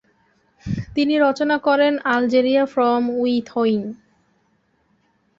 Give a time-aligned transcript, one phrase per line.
[0.95, 3.81] তিনি রচনা করেন Algeria from within.